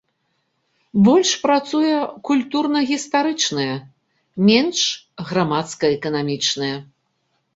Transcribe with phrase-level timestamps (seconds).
[1.07, 1.97] Больш працуе
[2.29, 3.75] культурна-гістарычная,
[4.47, 4.81] менш
[5.33, 6.75] грамадска-эканамічная.